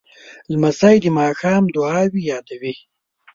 لمسی 0.51 0.95
د 1.03 1.05
ماښام 1.19 1.63
دعاوې 1.75 2.21
یادوي. 2.31 2.73